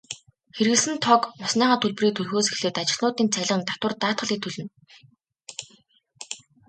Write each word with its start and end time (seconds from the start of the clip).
Хэрэглэсэн 0.55 0.95
тог, 1.05 1.21
усныхаа 1.45 1.77
төлбөрийг 1.81 2.13
төлөхөөс 2.15 2.47
эхлээд 2.51 2.75
ажилтнуудын 2.81 3.27
цалин, 3.33 3.61
татвар, 3.69 3.93
даатгалыг 4.01 4.39
төлнө. 4.41 4.67